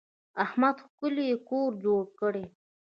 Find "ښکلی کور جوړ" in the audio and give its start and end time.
0.85-2.03